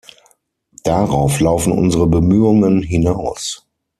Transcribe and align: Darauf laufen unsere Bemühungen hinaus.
Darauf 0.83 1.39
laufen 1.39 1.71
unsere 1.71 2.07
Bemühungen 2.07 2.81
hinaus. 2.81 3.67